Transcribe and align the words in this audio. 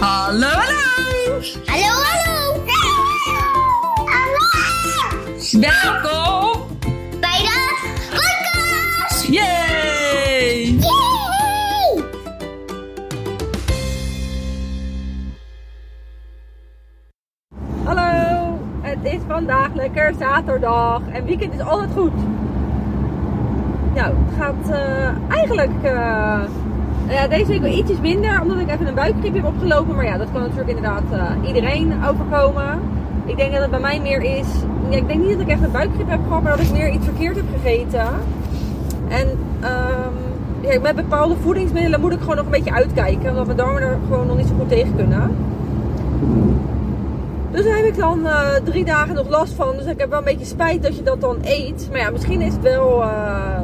Hallo, 0.00 0.48
hallo! 0.48 1.42
Hallo, 1.66 1.92
hallo! 2.06 2.64
Hallo! 4.08 4.44
Welkom 5.60 6.66
Bij 7.20 7.38
de 7.38 8.08
podcast! 8.10 9.26
Yay! 9.26 10.78
Yay! 10.78 12.04
Hallo, 17.84 18.58
het 18.80 18.98
is 19.02 19.20
vandaag 19.28 19.74
lekker 19.74 20.14
zaterdag 20.18 21.00
en 21.12 21.24
weekend 21.24 21.54
is 21.54 21.60
altijd 21.60 21.90
goed. 21.92 22.12
Nou, 23.94 24.14
het 24.16 24.34
gaat 24.38 24.70
eh, 24.70 25.30
eigenlijk 25.30 25.82
eh, 25.82 26.40
ja, 27.10 27.28
deze 27.28 27.46
week 27.46 27.60
wel 27.60 27.72
ietsjes 27.72 28.00
minder, 28.00 28.40
omdat 28.42 28.58
ik 28.58 28.70
even 28.70 28.86
een 28.86 28.94
buikgriep 28.94 29.34
heb 29.34 29.44
opgelopen. 29.44 29.94
Maar 29.94 30.04
ja, 30.04 30.18
dat 30.18 30.28
kan 30.32 30.40
natuurlijk 30.40 30.68
inderdaad 30.68 31.02
eh, 31.12 31.48
iedereen 31.48 31.92
overkomen. 32.08 32.80
Ik 33.24 33.36
denk 33.36 33.52
dat 33.52 33.60
het 33.60 33.70
bij 33.70 33.80
mij 33.80 34.00
meer 34.00 34.22
is, 34.22 34.46
ik 34.88 35.08
denk 35.08 35.20
niet 35.20 35.32
dat 35.32 35.40
ik 35.40 35.48
echt 35.48 35.62
een 35.62 35.70
buikgriep 35.70 36.08
heb 36.08 36.20
gehad, 36.26 36.42
maar 36.42 36.56
dat 36.56 36.66
ik 36.66 36.72
meer 36.72 36.88
iets 36.88 37.04
verkeerd 37.04 37.36
heb 37.36 37.44
gegeten. 37.52 38.06
En 39.08 39.28
ehm, 39.60 40.14
ja, 40.60 40.80
met 40.80 40.96
bepaalde 40.96 41.34
voedingsmiddelen 41.42 42.00
moet 42.00 42.12
ik 42.12 42.20
gewoon 42.20 42.36
nog 42.36 42.44
een 42.44 42.50
beetje 42.50 42.72
uitkijken, 42.72 43.30
omdat 43.30 43.46
mijn 43.46 43.58
darmen 43.58 43.82
er 43.82 43.98
gewoon 44.08 44.26
nog 44.26 44.36
niet 44.36 44.46
zo 44.46 44.54
goed 44.58 44.68
tegen 44.68 44.96
kunnen. 44.96 45.36
Dus 47.50 47.64
daar 47.64 47.76
heb 47.76 47.84
ik 47.84 47.96
dan 47.96 48.26
eh, 48.26 48.54
drie 48.64 48.84
dagen 48.84 49.14
nog 49.14 49.28
last 49.28 49.52
van. 49.52 49.76
Dus 49.76 49.86
ik 49.86 49.98
heb 49.98 50.10
wel 50.10 50.18
een 50.18 50.24
beetje 50.24 50.44
spijt 50.44 50.82
dat 50.82 50.96
je 50.96 51.02
dat 51.02 51.20
dan 51.20 51.36
eet. 51.42 51.88
Maar 51.90 52.00
ja, 52.00 52.10
misschien 52.10 52.40
is 52.40 52.52
het 52.52 52.62
wel 52.62 53.02
eh, 53.02 53.60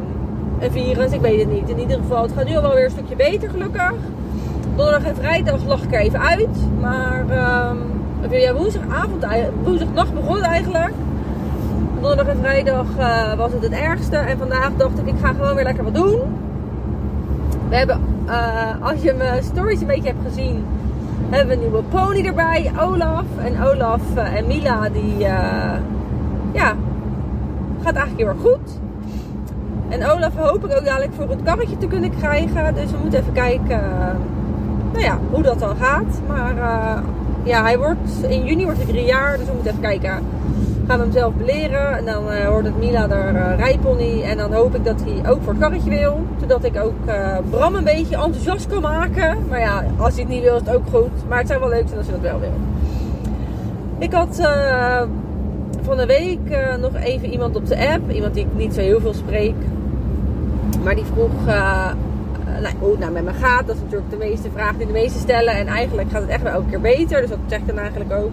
een 0.60 0.72
virus. 0.72 1.12
Ik 1.12 1.20
weet 1.20 1.40
het 1.40 1.52
niet. 1.52 1.68
In 1.68 1.78
ieder 1.78 1.96
geval, 1.96 2.22
het 2.22 2.32
gaat 2.36 2.44
nu 2.44 2.56
al 2.56 2.62
wel 2.62 2.74
weer 2.74 2.84
een 2.84 2.90
stukje 2.90 3.16
beter 3.16 3.50
gelukkig. 3.50 3.92
Donderdag 4.76 5.04
en 5.04 5.16
vrijdag 5.16 5.64
lag 5.64 5.82
ik 5.82 5.94
er 5.94 6.00
even 6.00 6.20
uit. 6.20 6.80
Maar 6.80 7.24
ehm, 7.28 7.76
ja, 8.30 8.54
woensdagavond, 8.54 9.24
woensdagnacht 9.62 10.14
begon 10.14 10.42
eigenlijk. 10.42 10.92
Donderdag 12.00 12.26
en 12.26 12.40
vrijdag 12.40 12.86
eh, 12.98 13.34
was 13.34 13.52
het 13.52 13.62
het 13.62 13.72
ergste. 13.72 14.16
En 14.16 14.38
vandaag 14.38 14.70
dacht 14.76 14.98
ik, 14.98 15.06
ik 15.06 15.14
ga 15.20 15.32
gewoon 15.32 15.54
weer 15.54 15.64
lekker 15.64 15.84
wat 15.84 15.94
doen. 15.94 16.20
We 17.68 17.76
hebben, 17.76 18.00
eh, 18.26 18.82
als 18.82 19.02
je 19.02 19.14
mijn 19.14 19.42
stories 19.42 19.80
een 19.80 19.86
beetje 19.86 20.08
hebt 20.08 20.28
gezien, 20.28 20.64
hebben 21.30 21.46
we 21.46 21.52
een 21.52 21.70
nieuwe 21.70 21.82
pony 21.82 22.26
erbij, 22.26 22.72
Olaf. 22.80 23.24
En 23.44 23.64
Olaf 23.64 24.00
eh, 24.14 24.36
en 24.36 24.46
Mila, 24.46 24.88
die 24.88 25.18
ja, 26.52 26.74
gaat 27.82 27.94
eigenlijk 27.94 28.18
heel 28.18 28.28
erg 28.28 28.40
goed. 28.40 28.85
En 30.00 30.10
Olaf 30.10 30.36
hoop 30.36 30.64
ik 30.64 30.76
ook 30.76 30.84
dadelijk 30.84 31.12
voor 31.16 31.28
het 31.28 31.42
karretje 31.42 31.78
te 31.78 31.86
kunnen 31.86 32.16
krijgen. 32.18 32.74
Dus 32.74 32.90
we 32.90 32.96
moeten 33.02 33.20
even 33.20 33.32
kijken 33.32 33.80
eh, 33.80 34.14
nou 34.96 35.04
ja, 35.04 35.18
hoe 35.30 35.42
dat 35.42 35.58
dan 35.58 35.76
gaat. 35.76 36.20
Maar 36.26 36.56
eh, 36.56 37.02
ja, 37.42 37.62
hij 37.62 37.78
wordt, 37.78 38.22
in 38.28 38.44
juni 38.44 38.64
wordt 38.64 38.78
hij 38.78 38.86
drie 38.86 39.04
jaar, 39.04 39.38
dus 39.38 39.46
we 39.46 39.52
moeten 39.52 39.70
even 39.70 39.82
kijken. 39.82 40.10
Gaan 40.86 40.98
we 40.98 41.04
hem 41.04 41.12
zelf 41.12 41.34
beleren. 41.34 41.96
En 41.96 42.04
dan 42.04 42.30
eh, 42.30 42.48
wordt 42.48 42.66
het 42.66 42.78
Mila 42.78 43.08
eh, 43.08 43.56
rijpony. 43.56 44.22
En 44.22 44.36
dan 44.36 44.52
hoop 44.52 44.74
ik 44.74 44.84
dat 44.84 45.02
hij 45.04 45.30
ook 45.30 45.42
voor 45.42 45.52
het 45.52 45.62
karretje 45.62 45.90
wil. 45.90 46.20
Zodat 46.40 46.64
ik 46.64 46.80
ook 46.80 46.94
Bram 47.50 47.74
een 47.74 47.84
beetje 47.84 48.16
enthousiast 48.16 48.66
kan 48.66 48.82
maken. 48.82 49.38
Maar 49.48 49.60
ja, 49.60 49.84
als 49.96 50.14
hij 50.14 50.22
het 50.22 50.32
niet 50.32 50.42
wil 50.42 50.54
is 50.54 50.60
het 50.60 50.74
ook 50.74 50.86
goed. 50.92 51.28
Maar 51.28 51.38
het 51.38 51.48
zou 51.48 51.60
wel 51.60 51.68
leuk 51.68 51.84
zijn 51.86 51.98
als 51.98 52.06
hij 52.06 52.16
dat 52.20 52.30
wel 52.30 52.40
wil. 52.40 52.52
Ik 53.98 54.12
had 54.12 54.48
van 55.82 55.96
de 55.96 56.06
week 56.06 56.40
nog 56.80 56.94
even 56.94 57.30
iemand 57.30 57.56
op 57.56 57.66
de 57.66 57.88
app. 57.92 58.10
Iemand 58.10 58.34
die 58.34 58.44
ik 58.44 58.54
niet 58.56 58.74
zo 58.74 58.80
heel 58.80 59.00
veel 59.00 59.14
spreek. 59.14 59.54
Maar 60.86 60.94
die 60.94 61.04
vroeg 61.04 61.46
eh, 61.46 61.90
nou, 62.60 62.74
hoe 62.78 62.90
het 62.90 62.98
nou 62.98 63.12
met 63.12 63.24
me 63.24 63.32
gaat. 63.32 63.66
Dat 63.66 63.76
is 63.76 63.82
natuurlijk 63.82 64.10
de 64.10 64.16
meeste 64.16 64.48
vraag 64.52 64.76
die 64.76 64.86
de 64.86 64.92
meesten 64.92 65.20
stellen. 65.20 65.54
En 65.54 65.66
eigenlijk 65.66 66.10
gaat 66.10 66.20
het 66.20 66.30
echt 66.30 66.42
wel 66.42 66.52
elke 66.52 66.68
keer 66.68 66.80
beter. 66.80 67.20
Dus 67.20 67.30
dat 67.30 67.38
zeg 67.46 67.58
ik 67.58 67.66
dan 67.66 67.78
eigenlijk 67.78 68.12
ook. 68.12 68.30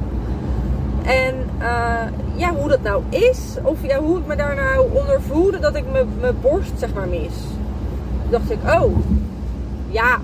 En 1.04 1.34
eh, 1.58 2.08
ja, 2.36 2.54
hoe 2.56 2.70
dat 2.70 2.82
nou 2.82 3.04
is. 3.10 3.56
Of 3.64 3.78
ja, 3.88 4.00
hoe 4.00 4.18
ik 4.20 4.26
me 4.26 4.36
daar 4.36 4.56
nou 4.56 4.88
onder 4.94 5.22
voelde 5.22 5.60
dat 5.60 5.76
ik 5.76 5.84
mijn- 5.92 6.36
borst 6.42 6.72
zeg 6.76 6.94
maar 6.94 7.08
mis. 7.08 7.34
Dacht 8.30 8.52
ik, 8.52 8.58
oh. 8.64 8.98
Ja, 9.90 10.18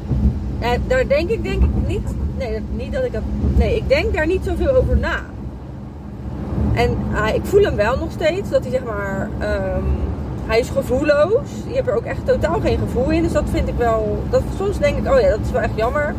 eh, 0.60 0.70
daar 0.88 1.08
denk 1.08 1.30
ik 1.30 1.44
denk 1.44 1.64
ik 1.64 1.88
niet. 1.88 2.14
Nee, 2.38 2.62
niet 2.76 2.94
dat 2.94 3.04
ik 3.04 3.12
dat. 3.14 3.24
Nee, 3.56 3.76
ik 3.76 3.88
denk 3.90 4.14
daar 4.14 4.28
niet 4.28 4.44
zoveel 4.46 4.76
over 4.76 4.98
na. 4.98 5.20
En 6.74 6.98
ah, 7.14 7.36
ik 7.36 7.42
voel 7.46 7.64
hem 7.64 7.76
wel 7.76 7.98
nog 7.98 8.12
steeds. 8.12 8.50
Dat 8.50 8.62
hij 8.62 8.72
zeg 8.72 8.84
maar. 8.84 9.30
ehm, 9.40 9.84
hij 10.50 10.60
is 10.60 10.70
gevoelloos. 10.70 11.48
Je 11.68 11.76
hebt 11.76 11.88
er 11.88 11.96
ook 11.96 12.04
echt 12.04 12.26
totaal 12.26 12.60
geen 12.60 12.78
gevoel 12.78 13.10
in. 13.10 13.24
Dus 13.24 13.32
dat 13.32 13.50
vind 13.52 13.68
ik 13.68 13.76
wel. 13.78 14.18
Dat, 14.30 14.42
soms 14.58 14.78
denk 14.78 14.98
ik, 14.98 15.14
oh 15.14 15.20
ja, 15.20 15.30
dat 15.30 15.40
is 15.46 15.52
wel 15.52 15.62
echt 15.62 15.76
jammer. 15.76 16.14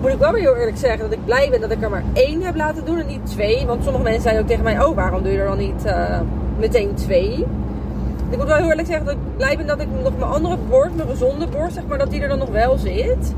Moet 0.00 0.10
ik 0.10 0.18
wel 0.18 0.32
weer 0.32 0.42
heel 0.42 0.56
eerlijk 0.56 0.76
zeggen 0.76 1.00
dat 1.00 1.12
ik 1.12 1.24
blij 1.24 1.50
ben 1.50 1.60
dat 1.60 1.70
ik 1.70 1.82
er 1.82 1.90
maar 1.90 2.04
één 2.12 2.42
heb 2.42 2.56
laten 2.56 2.84
doen 2.84 2.98
en 2.98 3.06
niet 3.06 3.26
twee. 3.26 3.66
Want 3.66 3.84
sommige 3.84 4.04
mensen 4.04 4.22
zeiden 4.22 4.42
ook 4.42 4.48
tegen 4.48 4.64
mij, 4.64 4.84
oh 4.84 4.94
waarom 4.94 5.22
doe 5.22 5.32
je 5.32 5.38
er 5.38 5.46
dan 5.46 5.58
niet 5.58 5.84
eh, 5.84 6.20
meteen 6.58 6.94
twee? 6.94 7.46
Ik 8.30 8.36
moet 8.36 8.46
wel 8.46 8.56
heel 8.56 8.68
eerlijk 8.68 8.88
zeggen 8.88 9.06
dat 9.06 9.14
ik 9.14 9.36
blij 9.36 9.56
ben 9.56 9.66
dat 9.66 9.80
ik 9.80 9.88
nog 10.02 10.18
mijn 10.18 10.30
andere 10.30 10.56
borst, 10.68 10.94
mijn 10.94 11.08
gezonde 11.08 11.46
borst, 11.46 11.74
zeg 11.74 11.86
maar, 11.86 11.98
dat 11.98 12.10
die 12.10 12.22
er 12.22 12.28
dan 12.28 12.38
nog 12.38 12.50
wel 12.50 12.78
zit. 12.78 13.34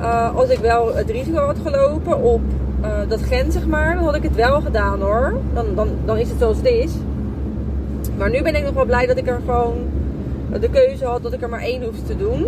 Eh, 0.00 0.36
als 0.36 0.48
ik 0.48 0.58
wel 0.58 0.94
het 0.94 1.10
risico 1.10 1.44
had 1.44 1.56
gelopen 1.64 2.22
op 2.22 2.40
eh, 2.80 2.90
dat 3.08 3.22
gen, 3.22 3.52
zeg 3.52 3.66
maar, 3.66 3.94
dan 3.94 4.04
had 4.04 4.14
ik 4.14 4.22
het 4.22 4.34
wel 4.34 4.60
gedaan 4.60 5.00
hoor. 5.00 5.34
Dan, 5.54 5.66
dan, 5.74 5.88
dan 6.04 6.18
is 6.18 6.28
het 6.28 6.38
zoals 6.38 6.56
het 6.56 6.66
is. 6.66 6.92
Maar 8.16 8.30
nu 8.30 8.42
ben 8.42 8.54
ik 8.54 8.64
nog 8.64 8.74
wel 8.74 8.84
blij 8.84 9.06
dat 9.06 9.16
ik 9.16 9.26
er 9.26 9.40
gewoon 9.46 9.74
de 10.60 10.70
keuze 10.70 11.04
had 11.04 11.22
dat 11.22 11.32
ik 11.32 11.42
er 11.42 11.48
maar 11.48 11.60
één 11.60 11.82
hoefde 11.82 12.02
te 12.02 12.16
doen. 12.16 12.46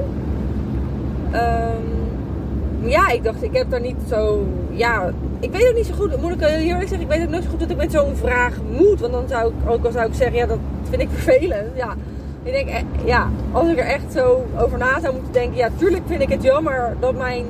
Ehm, 1.31 2.89
ja, 2.89 3.09
ik 3.09 3.25
dacht, 3.25 3.43
ik 3.43 3.57
heb 3.57 3.71
daar 3.71 3.81
niet 3.81 3.97
zo. 4.09 4.47
Ja, 4.71 5.13
ik 5.41 5.51
weet 5.51 5.69
ook 5.69 5.75
niet 5.75 5.87
zo 5.87 5.95
goed. 5.95 6.21
Moet 6.21 6.33
ik 6.33 6.41
heel 6.41 6.59
eerlijk 6.59 6.89
zeggen, 6.89 7.01
ik 7.01 7.09
weet 7.09 7.23
ook 7.23 7.31
nooit 7.31 7.43
zo 7.43 7.51
goed 7.51 7.61
dat 7.61 7.71
ik 7.71 7.77
met 7.77 7.93
zo'n 7.93 8.17
vraag 8.17 8.55
moet. 8.79 9.01
Want 9.01 9.13
dan 9.13 9.29
zou 9.29 9.49
ik 9.49 9.71
ook 9.71 9.85
al 9.85 9.93
zou 9.93 10.07
ik 10.07 10.15
zeggen, 10.15 10.37
ja, 10.37 10.47
dat 10.47 10.59
vind 10.89 11.03
ik 11.03 11.09
vervelend. 11.19 11.77
Ja, 11.77 11.95
ik 12.43 12.53
denk, 12.53 12.69
eh, 12.69 12.83
ja, 13.05 13.29
als 13.53 13.69
ik 13.69 13.79
er 13.79 13.87
echt 13.87 14.13
zo 14.13 14.47
over 14.59 14.79
na 14.79 15.01
zou 15.01 15.15
moeten 15.15 15.33
denken, 15.33 15.57
ja, 15.57 15.69
tuurlijk 15.77 16.03
vind 16.07 16.21
ik 16.23 16.29
het 16.29 16.43
jammer 16.43 16.97
dat 17.01 17.17
mijn 17.17 17.45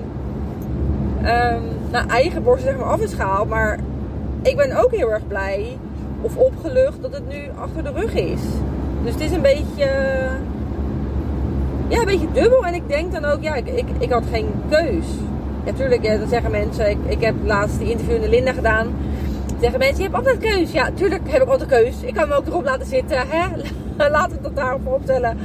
ehm, 1.23 1.63
nou, 1.91 2.09
eigen 2.09 2.43
borst 2.43 2.65
zeg 2.65 2.77
maar 2.77 2.87
af 2.87 3.01
is 3.01 3.15
gehaald. 3.15 3.49
Maar 3.49 3.79
ik 4.43 4.57
ben 4.57 4.85
ook 4.85 4.91
heel 4.91 5.13
erg 5.13 5.27
blij 5.27 5.79
of 6.21 6.37
opgelucht 6.37 7.03
dat 7.03 7.13
het 7.13 7.29
nu 7.29 7.51
achter 7.59 7.83
de 7.83 8.01
rug 8.01 8.15
is. 8.15 8.41
Dus 9.05 9.13
het 9.13 9.21
is 9.21 9.33
een 9.33 9.43
beetje 9.43 9.91
ja, 11.89 11.99
een 11.99 12.05
beetje 12.05 12.33
dubbel. 12.33 12.67
En 12.67 12.75
ik 12.75 12.89
denk 12.89 13.13
dan 13.13 13.25
ook, 13.25 13.43
ja, 13.43 13.55
ik, 13.55 13.67
ik, 13.69 13.87
ik 13.99 14.11
had 14.11 14.25
geen 14.31 14.49
keus. 14.69 15.07
Ja, 15.65 15.73
tuurlijk, 15.73 16.03
ja, 16.03 16.17
dat 16.17 16.29
zeggen 16.29 16.51
mensen. 16.51 16.91
Ik, 16.91 16.99
ik 17.07 17.21
heb 17.21 17.35
laatst 17.45 17.79
die 17.79 17.91
interview 17.91 18.15
in 18.15 18.21
de 18.21 18.29
Linda 18.29 18.53
gedaan. 18.53 18.87
Dan 19.47 19.57
Zeggen 19.61 19.79
mensen, 19.79 19.97
je 19.97 20.03
hebt 20.03 20.15
altijd 20.15 20.39
keus. 20.39 20.73
Ja, 20.73 20.91
tuurlijk 20.95 21.23
heb 21.33 21.43
ik 21.43 21.49
altijd 21.49 21.69
keus. 21.69 21.95
Ik 22.03 22.15
kan 22.15 22.29
hem 22.29 22.39
ook 22.39 22.47
erop 22.47 22.65
laten 22.65 22.87
zitten. 22.87 23.19
Hè? 23.29 23.47
Laten 24.11 24.37
we 24.37 24.43
dat 24.43 24.57
daarop 24.57 24.87
opstellen. 24.87 25.39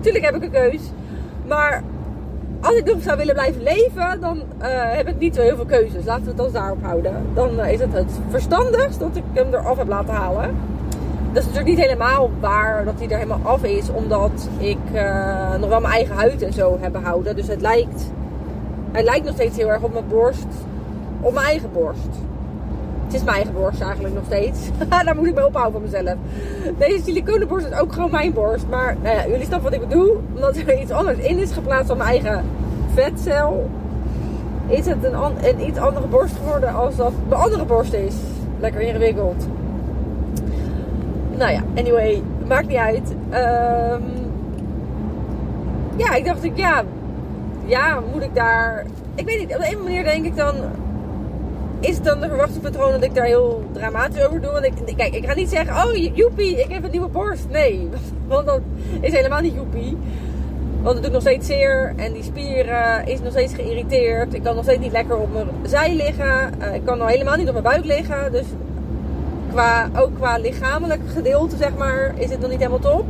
Tuurlijk 0.00 0.24
heb 0.24 0.34
ik 0.34 0.42
een 0.42 0.50
keus. 0.50 0.80
Maar 1.46 1.82
als 2.60 2.74
ik 2.74 2.84
nog 2.84 3.02
zou 3.02 3.16
willen 3.16 3.34
blijven 3.34 3.62
leven, 3.62 4.20
dan 4.20 4.42
eh, 4.58 4.68
heb 4.72 5.08
ik 5.08 5.18
niet 5.18 5.34
zo 5.34 5.42
heel 5.42 5.56
veel 5.56 5.64
keuzes. 5.64 6.04
Laten 6.04 6.22
we 6.22 6.28
het 6.28 6.38
dan 6.38 6.52
daarop 6.52 6.82
houden. 6.82 7.26
Dan 7.34 7.60
eh, 7.60 7.72
is 7.72 7.80
het 7.80 7.92
het 7.92 8.18
verstandigst 8.28 8.98
dat 8.98 9.16
ik 9.16 9.22
hem 9.32 9.54
eraf 9.54 9.76
heb 9.76 9.88
laten 9.88 10.14
halen. 10.14 10.56
Dat 11.32 11.42
is 11.42 11.48
natuurlijk 11.48 11.76
niet 11.76 11.86
helemaal 11.86 12.30
waar 12.40 12.84
dat 12.84 12.94
hij 12.98 13.08
er 13.08 13.16
helemaal 13.16 13.40
af 13.42 13.62
is, 13.62 13.90
omdat 13.90 14.48
ik 14.58 14.78
eh, 14.92 15.54
nog 15.58 15.68
wel 15.68 15.80
mijn 15.80 15.94
eigen 15.94 16.14
huid 16.14 16.42
en 16.42 16.52
zo 16.52 16.78
heb 16.80 16.92
behouden. 16.92 17.36
Dus 17.36 17.46
het 17.46 17.60
lijkt, 17.60 18.10
het 18.92 19.04
lijkt 19.04 19.24
nog 19.24 19.34
steeds 19.34 19.56
heel 19.56 19.70
erg 19.70 19.82
op 19.82 19.92
mijn 19.92 20.08
borst, 20.08 20.46
op 21.20 21.34
mijn 21.34 21.46
eigen 21.46 21.72
borst. 21.72 22.29
Het 23.10 23.18
is 23.18 23.24
mijn 23.24 23.36
eigen 23.36 23.54
borst 23.54 23.80
eigenlijk 23.80 24.14
nog 24.14 24.24
steeds. 24.24 24.58
Daar 25.04 25.16
moet 25.16 25.26
ik 25.26 25.34
mee 25.34 25.46
ophouden 25.46 25.72
van 25.72 25.82
mezelf. 25.82 26.18
Deze 26.78 27.02
siliconenborst 27.04 27.66
is 27.66 27.78
ook 27.78 27.92
gewoon 27.92 28.10
mijn 28.10 28.32
borst. 28.32 28.64
Maar 28.68 28.96
nou 29.02 29.16
ja, 29.16 29.26
jullie 29.26 29.44
snappen 29.46 29.70
wat 29.70 29.80
ik 29.80 29.88
bedoel. 29.88 30.22
Omdat 30.34 30.56
er 30.56 30.80
iets 30.80 30.90
anders 30.90 31.18
in 31.18 31.38
is 31.38 31.52
geplaatst 31.52 31.86
van 31.86 31.96
mijn 31.96 32.08
eigen 32.10 32.44
vetcel. 32.94 33.70
Is 34.66 34.86
het 34.86 35.04
een, 35.04 35.14
an- 35.14 35.34
iets 35.58 35.78
andere 35.78 36.06
borst 36.06 36.34
geworden 36.36 36.74
als 36.74 36.96
dat 36.96 37.12
mijn 37.28 37.40
andere 37.40 37.64
borst 37.64 37.92
is. 37.92 38.14
Lekker 38.60 38.80
ingewikkeld. 38.80 39.46
Nou 41.36 41.52
ja, 41.52 41.62
anyway, 41.76 42.22
maakt 42.48 42.68
niet 42.68 42.76
uit. 42.76 43.14
Ehm, 43.30 44.02
ja, 45.96 46.14
ik 46.14 46.24
dacht 46.24 46.44
ik, 46.44 46.56
ja, 46.56 46.82
ja, 47.64 47.98
moet 48.12 48.22
ik 48.22 48.34
daar. 48.34 48.84
Ik 49.14 49.24
weet 49.26 49.38
niet, 49.38 49.56
op 49.56 49.62
een 49.72 49.82
manier 49.82 50.04
denk 50.04 50.24
ik 50.24 50.36
dan. 50.36 50.54
Is 51.80 52.02
dan 52.02 52.20
de 52.20 52.28
verwachtingspatroon 52.28 52.92
dat 52.92 53.02
ik 53.02 53.14
daar 53.14 53.24
heel 53.24 53.62
dramatisch 53.72 54.24
over 54.26 54.40
doe? 54.40 54.52
Want 54.52 54.64
ik, 54.64 54.96
kijk, 54.96 55.14
ik 55.14 55.26
ga 55.26 55.34
niet 55.34 55.48
zeggen, 55.48 55.88
oh 55.88 56.14
joepie, 56.14 56.60
ik 56.60 56.72
heb 56.72 56.84
een 56.84 56.90
nieuwe 56.90 57.08
borst. 57.08 57.46
Nee, 57.50 57.88
want 58.28 58.46
dat 58.46 58.60
is 59.00 59.12
helemaal 59.12 59.40
niet 59.40 59.54
joepie. 59.54 59.96
Want 60.82 60.94
het 60.94 61.04
doet 61.04 61.12
nog 61.12 61.20
steeds 61.20 61.46
zeer 61.46 61.92
en 61.96 62.12
die 62.12 62.22
spieren 62.22 63.06
is 63.06 63.20
nog 63.20 63.30
steeds 63.30 63.54
geïrriteerd. 63.54 64.34
Ik 64.34 64.42
kan 64.42 64.54
nog 64.54 64.64
steeds 64.64 64.80
niet 64.80 64.92
lekker 64.92 65.16
op 65.16 65.32
mijn 65.32 65.46
zij 65.62 65.94
liggen. 65.94 66.60
Eh, 66.60 66.74
ik 66.74 66.84
kan 66.84 66.98
nog 66.98 67.08
helemaal 67.08 67.36
niet 67.36 67.46
op 67.46 67.52
mijn 67.52 67.64
buik 67.64 67.84
liggen. 67.84 68.32
Dus 68.32 68.46
qua, 69.50 69.90
ook 69.96 70.14
qua 70.14 70.36
lichamelijk 70.36 71.00
gedeelte, 71.06 71.56
zeg 71.56 71.76
maar, 71.76 72.14
is 72.16 72.30
het 72.30 72.40
nog 72.40 72.50
niet 72.50 72.58
helemaal 72.58 72.78
top. 72.78 73.04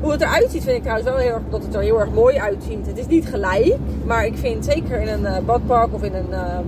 Hoe 0.00 0.12
het 0.12 0.20
eruit 0.20 0.50
ziet 0.50 0.62
vind 0.62 0.76
ik 0.76 0.82
trouwens 0.82 1.08
wel 1.08 1.18
heel 1.18 1.32
erg, 1.32 1.42
dat 1.50 1.62
het 1.62 1.74
er 1.74 1.80
heel 1.80 2.00
erg 2.00 2.10
mooi 2.10 2.38
uitziet. 2.38 2.86
Het 2.86 2.98
is 2.98 3.06
niet 3.06 3.28
gelijk, 3.28 3.76
maar 4.04 4.26
ik 4.26 4.36
vind 4.36 4.64
zeker 4.64 5.00
in 5.00 5.08
een 5.08 5.26
eh, 5.26 5.44
badpak 5.44 5.94
of 5.94 6.02
in 6.02 6.14
een 6.14 6.32
eh, 6.32 6.58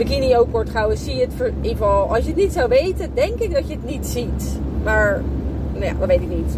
bikini 0.00 0.36
ook 0.36 0.50
wordt 0.50 0.70
trouwens, 0.70 1.04
zie 1.04 1.14
je 1.14 1.20
het 1.20 1.32
in 1.40 1.54
ieder 1.56 1.70
geval, 1.70 2.14
als 2.14 2.24
je 2.24 2.26
het 2.26 2.36
niet 2.36 2.52
zou 2.52 2.68
weten, 2.68 3.14
denk 3.14 3.38
ik 3.38 3.52
dat 3.52 3.68
je 3.68 3.74
het 3.74 3.84
niet 3.84 4.06
ziet. 4.06 4.60
Maar, 4.84 5.22
nou 5.72 5.84
ja, 5.84 5.92
dat 5.98 6.08
weet 6.08 6.20
ik 6.20 6.28
niet. 6.28 6.54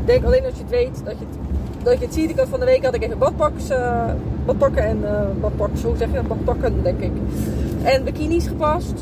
Ik 0.00 0.06
denk 0.06 0.24
alleen 0.24 0.44
als 0.44 0.54
je 0.54 0.60
het 0.60 0.70
weet, 0.70 1.00
dat 1.04 1.14
je 1.18 1.24
het, 1.24 1.38
dat 1.84 1.98
je 1.98 2.04
het 2.04 2.14
ziet. 2.14 2.30
Ik 2.30 2.38
had 2.38 2.48
van 2.48 2.60
de 2.60 2.66
week 2.66 2.84
had 2.84 2.94
ik 2.94 3.02
even 3.02 3.18
badpaks, 3.18 3.68
eh, 3.68 4.04
badpakken 4.46 4.82
en 4.82 4.98
uh, 5.02 5.20
badpaks, 5.40 5.82
hoe 5.82 5.96
zeg 5.96 6.08
je 6.08 6.14
dat? 6.14 6.28
Badpakken, 6.28 6.82
denk 6.82 7.00
ik. 7.00 7.12
En 7.82 8.04
bikinis 8.04 8.46
gepast. 8.46 8.94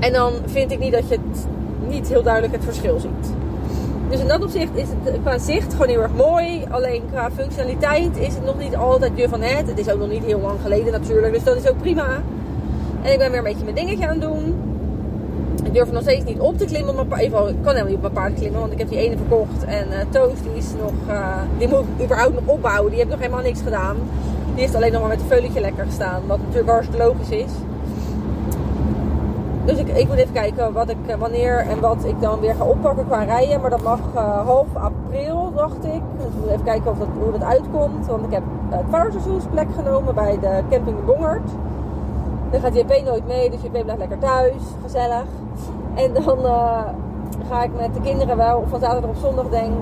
En 0.00 0.12
dan 0.12 0.32
vind 0.46 0.70
ik 0.70 0.78
niet 0.78 0.92
dat 0.92 1.08
je 1.08 1.14
het 1.14 1.46
niet 1.88 2.08
heel 2.08 2.22
duidelijk 2.22 2.52
het 2.52 2.64
verschil 2.64 3.00
ziet. 3.00 3.33
Dus 4.14 4.22
in 4.22 4.28
dat 4.28 4.42
opzicht 4.42 4.76
is 4.76 4.88
het 5.02 5.18
qua 5.22 5.38
zicht 5.38 5.72
gewoon 5.72 5.88
heel 5.88 6.02
erg 6.02 6.14
mooi. 6.16 6.64
Alleen 6.70 7.02
qua 7.10 7.30
functionaliteit 7.30 8.16
is 8.16 8.34
het 8.34 8.44
nog 8.44 8.58
niet 8.58 8.76
altijd 8.76 9.12
je 9.14 9.28
van 9.28 9.40
het. 9.40 9.66
Het 9.66 9.78
is 9.78 9.90
ook 9.90 9.98
nog 9.98 10.08
niet 10.08 10.24
heel 10.24 10.40
lang 10.40 10.58
geleden 10.62 10.92
natuurlijk. 10.92 11.32
Dus 11.32 11.44
dat 11.44 11.56
is 11.56 11.68
ook 11.68 11.78
prima. 11.78 12.22
En 13.02 13.12
ik 13.12 13.18
ben 13.18 13.30
weer 13.30 13.38
een 13.38 13.44
beetje 13.44 13.64
mijn 13.64 13.76
dingetje 13.76 14.06
aan 14.06 14.20
het 14.20 14.20
doen. 14.20 14.54
Ik 15.64 15.74
durf 15.74 15.92
nog 15.92 16.02
steeds 16.02 16.24
niet 16.24 16.40
op 16.40 16.58
te 16.58 16.64
klimmen. 16.64 17.08
Paard. 17.08 17.22
Ik 17.22 17.30
kan 17.30 17.48
helemaal 17.62 17.84
niet 17.84 17.94
op 17.94 18.00
mijn 18.00 18.12
paard 18.12 18.34
klimmen. 18.34 18.60
Want 18.60 18.72
ik 18.72 18.78
heb 18.78 18.88
die 18.88 18.98
ene 18.98 19.16
verkocht. 19.16 19.64
En 19.64 19.86
uh, 19.90 20.22
die 20.42 20.56
is 20.56 20.68
nog... 20.80 20.92
Uh, 21.08 21.36
die 21.58 21.68
moet 21.68 21.80
ik 21.80 22.04
überhaupt 22.04 22.34
nog 22.34 22.54
opbouwen. 22.54 22.90
Die 22.90 22.98
heeft 22.98 23.10
nog 23.10 23.20
helemaal 23.20 23.42
niks 23.42 23.60
gedaan. 23.60 23.96
Die 24.54 24.62
heeft 24.62 24.74
alleen 24.74 24.92
nog 24.92 25.00
maar 25.00 25.10
met 25.10 25.20
een 25.20 25.26
veuletje 25.26 25.60
lekker 25.60 25.84
gestaan. 25.84 26.22
Wat 26.26 26.38
natuurlijk 26.38 26.70
hartstikke 26.70 27.04
logisch 27.04 27.30
is. 27.30 27.50
Dus 29.64 29.78
ik, 29.78 29.88
ik 29.88 30.08
moet 30.08 30.16
even 30.16 30.32
kijken 30.32 30.72
wat 30.72 30.88
ik, 30.88 30.96
eh, 31.06 31.16
wanneer 31.16 31.58
en 31.58 31.80
wat 31.80 32.04
ik 32.04 32.20
dan 32.20 32.40
weer 32.40 32.54
ga 32.54 32.64
oppakken 32.64 33.06
qua 33.06 33.22
rijden. 33.22 33.60
Maar 33.60 33.70
dat 33.70 33.82
mag 33.82 33.98
uh, 34.14 34.46
half 34.46 34.66
april, 34.74 35.52
dacht 35.54 35.84
ik. 35.84 36.02
Dus 36.16 36.26
ik 36.26 36.40
moet 36.40 36.48
even 36.48 36.64
kijken 36.64 36.90
of 36.90 36.98
dat, 36.98 37.08
hoe 37.22 37.32
dat 37.32 37.42
uitkomt. 37.42 38.06
Want 38.06 38.24
ik 38.24 38.32
heb 38.32 38.42
uh, 38.70 38.76
het 38.76 38.86
vouwerseizoensplek 38.90 39.66
genomen 39.76 40.14
bij 40.14 40.38
de 40.40 40.60
camping 40.70 40.96
de 40.96 41.02
Bongert. 41.02 41.50
Dan 42.50 42.60
gaat 42.60 42.74
JP 42.74 43.02
nooit 43.04 43.26
mee, 43.26 43.50
dus 43.50 43.62
JP 43.62 43.70
blijft 43.70 43.98
lekker 43.98 44.18
thuis. 44.18 44.62
Gezellig. 44.82 45.24
En 45.94 46.12
dan 46.12 46.38
uh, 46.38 46.80
ga 47.48 47.62
ik 47.62 47.70
met 47.80 47.94
de 47.94 48.00
kinderen 48.00 48.36
wel 48.36 48.64
van 48.68 48.80
zaterdag 48.80 49.10
op 49.10 49.16
zondag 49.16 49.48
denk 49.48 49.72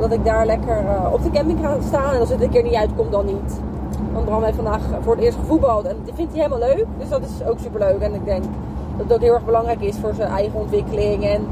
dat 0.00 0.12
ik 0.12 0.24
daar 0.24 0.46
lekker 0.46 0.84
op 1.12 1.22
de 1.22 1.30
camping 1.30 1.58
ga 1.62 1.76
staan. 1.86 2.14
En 2.14 2.20
als 2.20 2.28
het 2.28 2.42
een 2.42 2.50
keer 2.50 2.62
niet 2.62 2.74
uitkomt, 2.74 3.12
dan 3.12 3.26
niet. 3.26 3.60
Want 4.12 4.24
Bram 4.24 4.42
heeft 4.42 4.56
vandaag 4.56 4.80
voor 5.00 5.14
het 5.14 5.24
eerst 5.24 5.38
gevoetbald. 5.38 5.84
En 5.84 5.96
die 6.04 6.14
vindt 6.14 6.32
hij 6.32 6.42
helemaal 6.42 6.68
leuk. 6.68 6.86
Dus 6.98 7.08
dat 7.08 7.20
is 7.20 7.46
ook 7.46 7.58
super 7.58 7.80
leuk. 7.80 8.00
En 8.00 8.14
ik 8.14 8.24
denk 8.24 8.44
dat 9.00 9.08
het 9.08 9.16
ook 9.16 9.24
heel 9.24 9.34
erg 9.34 9.44
belangrijk 9.44 9.80
is 9.80 9.96
voor 10.00 10.14
zijn 10.14 10.28
eigen 10.28 10.60
ontwikkeling. 10.60 11.24
En 11.24 11.46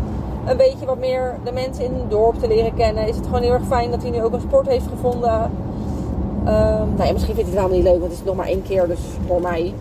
een 0.46 0.56
beetje 0.56 0.86
wat 0.86 0.98
meer 0.98 1.34
de 1.44 1.52
mensen 1.52 1.84
in 1.84 1.94
het 1.94 2.10
dorp 2.10 2.38
te 2.38 2.48
leren 2.48 2.74
kennen. 2.74 3.08
Is 3.08 3.16
het 3.16 3.26
gewoon 3.26 3.42
heel 3.42 3.52
erg 3.52 3.66
fijn 3.66 3.90
dat 3.90 4.02
hij 4.02 4.10
nu 4.10 4.22
ook 4.22 4.32
een 4.32 4.40
sport 4.40 4.66
heeft 4.66 4.86
gevonden. 4.86 5.42
Um, 5.42 6.94
nou 6.94 7.04
ja, 7.04 7.12
misschien 7.12 7.34
vindt 7.34 7.50
hij 7.50 7.60
het 7.60 7.72
helemaal 7.72 7.76
niet 7.76 7.82
leuk, 7.82 7.98
want 7.98 8.10
het 8.10 8.20
is 8.20 8.26
nog 8.26 8.36
maar 8.36 8.46
één 8.46 8.62
keer, 8.62 8.86
dus 8.86 9.00
voor 9.26 9.40
mij. 9.40 9.74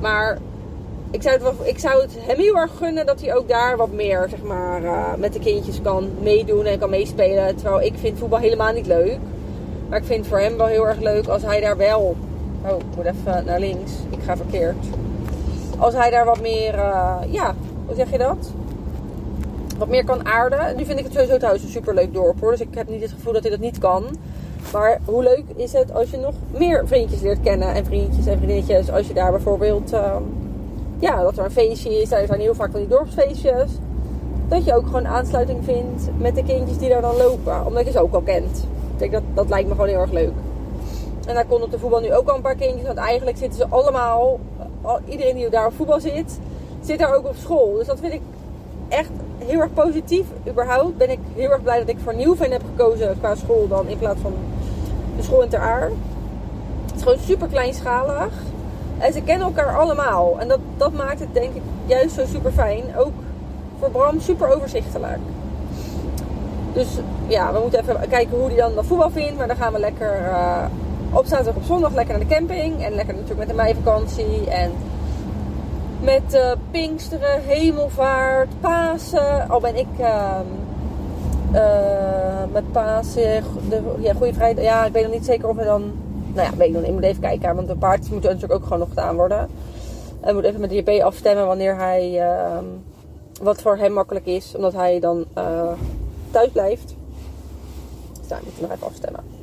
Maar 0.00 0.38
ik 1.10 1.22
zou, 1.22 1.34
het 1.34 1.42
wel, 1.42 1.54
ik 1.62 1.78
zou 1.78 2.02
het 2.02 2.16
hem 2.18 2.36
heel 2.36 2.56
erg 2.56 2.70
gunnen 2.76 3.06
dat 3.06 3.20
hij 3.20 3.34
ook 3.34 3.48
daar 3.48 3.76
wat 3.76 3.92
meer 3.92 4.26
zeg 4.30 4.42
maar, 4.42 4.82
uh, 4.82 5.14
met 5.18 5.32
de 5.32 5.38
kindjes 5.38 5.82
kan 5.82 6.08
meedoen 6.22 6.64
en 6.64 6.78
kan 6.78 6.90
meespelen. 6.90 7.56
Terwijl 7.56 7.82
ik 7.82 7.94
vind 7.96 8.18
voetbal 8.18 8.38
helemaal 8.38 8.72
niet 8.72 8.86
leuk. 8.86 9.18
Maar 9.88 9.98
ik 9.98 10.04
vind 10.04 10.18
het 10.18 10.28
voor 10.28 10.38
hem 10.38 10.56
wel 10.56 10.66
heel 10.66 10.86
erg 10.86 11.00
leuk 11.00 11.26
als 11.26 11.42
hij 11.42 11.60
daar 11.60 11.76
wel. 11.76 12.16
Oh, 12.66 12.78
ik 12.78 12.96
moet 12.96 13.04
even 13.04 13.44
naar 13.44 13.60
links. 13.60 13.92
Ik 14.10 14.22
ga 14.24 14.36
verkeerd 14.36 14.76
als 15.84 15.94
hij 15.94 16.10
daar 16.10 16.24
wat 16.24 16.40
meer, 16.40 16.74
uh, 16.74 17.16
ja, 17.28 17.54
hoe 17.86 17.94
zeg 17.94 18.10
je 18.10 18.18
dat? 18.18 18.50
Wat 19.78 19.88
meer 19.88 20.04
kan 20.04 20.26
aarden. 20.26 20.76
Nu 20.76 20.84
vind 20.84 20.98
ik 20.98 21.04
het 21.04 21.12
sowieso 21.12 21.36
thuis 21.36 21.62
een 21.62 21.68
superleuk 21.68 22.14
dorp 22.14 22.40
hoor. 22.40 22.50
Dus 22.50 22.60
ik 22.60 22.74
heb 22.74 22.88
niet 22.88 23.02
het 23.02 23.12
gevoel 23.12 23.32
dat 23.32 23.42
hij 23.42 23.50
dat 23.50 23.60
niet 23.60 23.78
kan. 23.78 24.04
Maar 24.72 25.00
hoe 25.04 25.22
leuk 25.22 25.44
is 25.56 25.72
het 25.72 25.94
als 25.94 26.10
je 26.10 26.16
nog 26.16 26.34
meer 26.50 26.86
vriendjes 26.86 27.20
leert 27.20 27.40
kennen 27.40 27.74
en 27.74 27.84
vriendjes 27.84 28.26
en 28.26 28.36
vriendinnetjes. 28.36 28.90
Als 28.90 29.06
je 29.06 29.14
daar 29.14 29.30
bijvoorbeeld, 29.30 29.92
uh, 29.92 30.16
ja, 30.98 31.22
dat 31.22 31.38
er 31.38 31.44
een 31.44 31.50
feestje 31.50 32.00
is. 32.00 32.08
Daar 32.08 32.26
zijn 32.26 32.40
heel 32.40 32.54
vaak 32.54 32.70
van 32.70 32.80
die 32.80 32.88
dorpsfeestjes. 32.88 33.70
Dat 34.48 34.64
je 34.64 34.74
ook 34.74 34.86
gewoon 34.86 35.06
aansluiting 35.06 35.64
vindt 35.64 36.08
met 36.18 36.34
de 36.34 36.42
kindjes 36.42 36.78
die 36.78 36.88
daar 36.88 37.02
dan 37.02 37.16
lopen. 37.16 37.66
Omdat 37.66 37.84
je 37.84 37.90
ze 37.90 38.00
ook 38.00 38.14
al 38.14 38.20
kent. 38.20 38.66
Ik 38.92 38.98
denk 38.98 39.12
dat, 39.12 39.22
dat 39.34 39.48
lijkt 39.48 39.68
me 39.68 39.74
gewoon 39.74 39.90
heel 39.90 40.00
erg 40.00 40.12
leuk. 40.12 40.32
En 41.26 41.34
daar 41.34 41.46
kon 41.46 41.62
op 41.62 41.70
de 41.70 41.78
voetbal 41.78 42.00
nu 42.00 42.14
ook 42.14 42.28
al 42.28 42.36
een 42.36 42.42
paar 42.42 42.54
kindjes. 42.54 42.86
Want 42.86 42.98
eigenlijk 42.98 43.36
zitten 43.36 43.58
ze 43.58 43.66
allemaal 43.68 44.38
iedereen 45.08 45.34
die 45.34 45.48
daar 45.48 45.66
op 45.66 45.76
voetbal 45.76 46.00
zit, 46.00 46.38
zit 46.80 46.98
daar 46.98 47.14
ook 47.14 47.26
op 47.26 47.36
school. 47.36 47.74
Dus 47.74 47.86
dat 47.86 47.98
vind 48.00 48.12
ik 48.12 48.20
echt 48.88 49.10
heel 49.38 49.60
erg 49.60 49.72
positief. 49.72 50.26
Überhaupt 50.48 50.96
ben 50.96 51.10
ik 51.10 51.18
heel 51.34 51.50
erg 51.50 51.62
blij 51.62 51.78
dat 51.78 51.88
ik 51.88 51.98
voor 52.02 52.14
Nieuwveen 52.14 52.52
heb 52.52 52.62
gekozen 52.70 53.16
qua 53.20 53.34
school 53.34 53.68
dan 53.68 53.88
in 53.88 53.98
plaats 53.98 54.20
van 54.20 54.32
de 55.16 55.22
school 55.22 55.42
in 55.42 55.48
Ter 55.48 55.60
Aar. 55.60 55.90
Het 56.86 56.96
is 56.96 57.02
gewoon 57.02 57.18
super 57.18 57.48
kleinschalig. 57.48 58.32
En 58.98 59.12
ze 59.12 59.22
kennen 59.22 59.46
elkaar 59.46 59.76
allemaal. 59.76 60.36
En 60.38 60.48
dat, 60.48 60.58
dat 60.76 60.92
maakt 60.92 61.20
het 61.20 61.28
denk 61.32 61.54
ik 61.54 61.62
juist 61.86 62.14
zo 62.14 62.26
super 62.26 62.52
fijn. 62.52 62.96
Ook 62.96 63.12
voor 63.78 63.90
Bram 63.90 64.20
super 64.20 64.54
overzichtelijk. 64.54 65.18
Dus 66.72 66.88
ja, 67.26 67.52
we 67.52 67.58
moeten 67.58 67.80
even 67.80 68.08
kijken 68.08 68.38
hoe 68.38 68.46
hij 68.46 68.56
dan 68.56 68.74
de 68.74 68.82
voetbal 68.82 69.10
vindt. 69.10 69.36
Maar 69.36 69.46
dan 69.46 69.56
gaan 69.56 69.72
we 69.72 69.78
lekker 69.78 70.20
uh, 70.20 70.64
op 71.14 71.26
zaterdag 71.26 71.56
op 71.56 71.62
zondag 71.62 71.94
lekker 71.94 72.18
naar 72.18 72.28
de 72.28 72.34
camping. 72.34 72.84
En 72.84 72.94
lekker 72.94 73.14
natuurlijk 73.14 73.40
met 73.40 73.48
de 73.48 73.54
meivakantie. 73.54 74.50
En 74.50 74.72
met 76.00 76.34
uh, 76.34 76.52
Pinksteren, 76.70 77.42
Hemelvaart, 77.42 78.60
Pasen. 78.60 79.48
Al 79.48 79.60
ben 79.60 79.76
ik 79.76 79.86
uh, 80.00 80.38
uh, 81.52 82.52
met 82.52 82.72
Pasen, 82.72 83.44
de, 83.68 83.82
ja, 83.98 84.14
Goede 84.14 84.34
Vrijdag. 84.34 84.64
Ja, 84.64 84.84
ik 84.84 84.92
weet 84.92 85.02
nog 85.02 85.12
niet 85.12 85.24
zeker 85.24 85.48
of 85.48 85.56
we 85.56 85.64
dan... 85.64 85.92
Nou 86.34 86.50
ja, 86.50 86.56
weet 86.56 86.68
ik 86.68 86.72
nog 86.72 86.80
niet. 86.80 86.90
Ik 86.90 86.96
moet 86.96 87.04
even 87.04 87.22
kijken. 87.22 87.54
Want 87.54 87.68
de 87.68 87.76
paardjes 87.76 88.10
moeten 88.10 88.30
natuurlijk 88.30 88.60
ook 88.60 88.62
gewoon 88.62 88.78
nog 88.78 88.88
gedaan 88.88 89.16
worden. 89.16 89.38
En 90.20 90.26
we 90.26 90.32
moeten 90.32 90.50
even 90.50 90.60
met 90.60 90.70
de 90.70 90.76
JP 90.76 91.02
afstemmen 91.02 91.46
wanneer 91.46 91.76
hij... 91.76 92.20
Ehm, 92.20 92.64
wat 93.42 93.62
voor 93.62 93.76
hem 93.76 93.92
makkelijk 93.92 94.26
is. 94.26 94.52
Omdat 94.56 94.72
hij 94.72 95.00
dan 95.00 95.24
eh, 95.34 95.72
thuis 96.30 96.50
blijft. 96.50 96.94
Dus 98.18 98.28
daar 98.28 98.40
moeten 98.44 98.62
we 98.62 98.66
nog 98.66 98.76
even 98.76 98.86
afstemmen. 98.86 99.33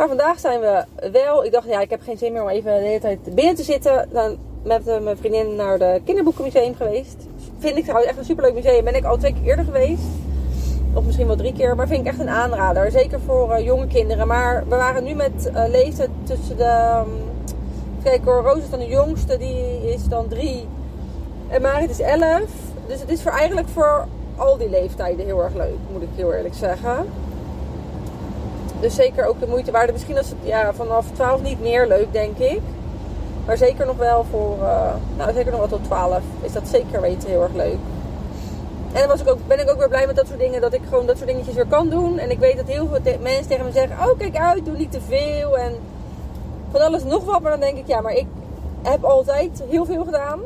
Maar 0.00 0.08
vandaag 0.08 0.38
zijn 0.38 0.60
we 0.60 0.84
wel. 1.12 1.44
Ik 1.44 1.52
dacht, 1.52 1.68
ja, 1.68 1.80
ik 1.80 1.90
heb 1.90 2.00
geen 2.02 2.18
zin 2.18 2.32
meer 2.32 2.42
om 2.42 2.48
even 2.48 2.74
de 2.74 2.86
hele 2.86 3.00
tijd 3.00 3.34
binnen 3.34 3.54
te 3.54 3.62
zitten. 3.62 4.08
Dan 4.12 4.36
met 4.62 4.88
uh, 4.88 4.98
mijn 4.98 5.16
vriendin 5.16 5.56
naar 5.56 5.78
de 5.78 6.00
Kinderboekenmuseum 6.04 6.74
geweest. 6.74 7.16
Vind 7.58 7.76
ik 7.76 7.82
trouwens 7.82 8.10
echt 8.10 8.18
een 8.18 8.24
superleuk 8.24 8.54
museum. 8.54 8.84
Ben 8.84 8.94
ik 8.94 9.04
al 9.04 9.16
twee 9.16 9.32
keer 9.32 9.42
eerder 9.42 9.64
geweest. 9.64 10.02
Of 10.94 11.04
misschien 11.04 11.26
wel 11.26 11.36
drie 11.36 11.52
keer. 11.52 11.76
Maar 11.76 11.86
vind 11.86 12.00
ik 12.00 12.06
echt 12.06 12.18
een 12.18 12.28
aanrader. 12.28 12.90
Zeker 12.90 13.20
voor 13.26 13.58
uh, 13.58 13.64
jonge 13.64 13.86
kinderen. 13.86 14.26
Maar 14.26 14.64
we 14.68 14.76
waren 14.76 15.04
nu 15.04 15.14
met 15.14 15.50
uh, 15.54 15.62
lezen 15.68 16.12
tussen 16.22 16.56
de. 16.56 17.02
Um, 17.06 17.12
kijk 18.02 18.24
Roos 18.24 18.58
is 18.58 18.70
dan 18.70 18.78
de 18.78 18.86
jongste. 18.86 19.36
Die 19.36 19.92
is 19.92 20.04
dan 20.04 20.28
drie. 20.28 20.66
En 21.48 21.62
Marit 21.62 21.90
is 21.90 22.00
elf. 22.00 22.50
Dus 22.86 23.00
het 23.00 23.10
is 23.10 23.22
voor 23.22 23.32
eigenlijk 23.32 23.68
voor 23.68 24.06
al 24.36 24.56
die 24.56 24.70
leeftijden 24.70 25.24
heel 25.24 25.42
erg 25.42 25.54
leuk. 25.54 25.76
Moet 25.92 26.02
ik 26.02 26.08
heel 26.16 26.32
eerlijk 26.32 26.54
zeggen. 26.54 27.06
Dus 28.80 28.94
zeker 28.94 29.26
ook 29.26 29.40
de 29.40 29.46
moeite 29.46 29.70
waard. 29.70 29.92
Misschien 29.92 30.18
als 30.18 30.28
het 30.28 30.38
ja, 30.42 30.72
vanaf 30.72 31.06
12 31.12 31.42
niet 31.42 31.60
meer 31.60 31.86
leuk, 31.86 32.12
denk 32.12 32.38
ik. 32.38 32.60
Maar 33.46 33.56
zeker 33.56 33.86
nog 33.86 33.96
wel 33.96 34.24
voor, 34.30 34.56
uh, 34.60 34.94
nou 35.16 35.32
zeker 35.32 35.50
nog 35.50 35.60
wel 35.60 35.68
tot 35.68 35.84
12 35.84 36.20
is 36.40 36.52
dat 36.52 36.68
zeker 36.68 37.00
weten 37.00 37.28
heel 37.28 37.42
erg 37.42 37.54
leuk. 37.54 37.78
En 38.92 39.00
dan 39.00 39.08
was 39.08 39.20
ik 39.20 39.28
ook, 39.28 39.38
ben 39.46 39.60
ik 39.60 39.70
ook 39.70 39.78
weer 39.78 39.88
blij 39.88 40.06
met 40.06 40.16
dat 40.16 40.26
soort 40.26 40.38
dingen, 40.38 40.60
dat 40.60 40.72
ik 40.72 40.80
gewoon 40.88 41.06
dat 41.06 41.16
soort 41.16 41.28
dingetjes 41.28 41.54
weer 41.54 41.66
kan 41.66 41.88
doen. 41.88 42.18
En 42.18 42.30
ik 42.30 42.38
weet 42.38 42.56
dat 42.56 42.66
heel 42.66 42.86
veel 42.86 43.16
mensen 43.20 43.48
tegen 43.48 43.64
me 43.64 43.72
zeggen, 43.72 43.96
oh 44.10 44.18
kijk 44.18 44.36
uit, 44.36 44.64
doe 44.64 44.76
niet 44.76 44.92
te 44.92 45.00
veel. 45.00 45.58
En 45.58 45.72
van 46.70 46.80
alles 46.80 47.04
nog 47.04 47.24
wat, 47.24 47.40
maar 47.40 47.50
dan 47.50 47.60
denk 47.60 47.76
ik, 47.78 47.86
ja, 47.86 48.00
maar 48.00 48.14
ik 48.14 48.26
heb 48.82 49.04
altijd 49.04 49.62
heel 49.68 49.84
veel 49.84 50.04
gedaan. 50.04 50.40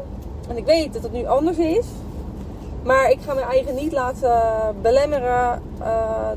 En 0.48 0.56
ik 0.56 0.64
weet 0.64 0.92
dat 0.92 1.02
het 1.02 1.12
nu 1.12 1.26
anders 1.26 1.58
is. 1.58 1.86
Maar 2.84 3.10
ik 3.10 3.18
ga 3.26 3.34
mijn 3.34 3.46
eigen 3.46 3.74
niet 3.74 3.92
laten 3.92 4.40
belemmeren 4.82 5.62
uh, 5.80 5.86